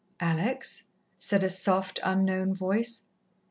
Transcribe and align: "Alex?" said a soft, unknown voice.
"Alex?" 0.19 0.85
said 1.15 1.43
a 1.43 1.47
soft, 1.47 1.99
unknown 2.03 2.55
voice. 2.55 3.05